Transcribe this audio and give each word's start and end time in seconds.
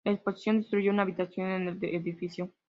La 0.03 0.13
explosión 0.13 0.57
destruyó 0.57 0.89
una 0.89 1.03
habitación 1.03 1.51
en 1.51 1.67
el 1.67 1.77
edificio. 1.83 2.49